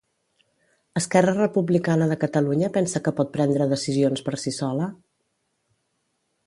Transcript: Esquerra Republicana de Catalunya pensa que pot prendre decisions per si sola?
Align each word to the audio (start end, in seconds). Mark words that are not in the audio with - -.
Esquerra 1.01 1.33
Republicana 1.39 2.05
de 2.11 2.17
Catalunya 2.23 2.73
pensa 2.77 3.03
que 3.07 3.15
pot 3.21 3.31
prendre 3.37 3.69
decisions 3.75 4.27
per 4.29 4.35
si 4.45 4.55
sola? 4.61 4.91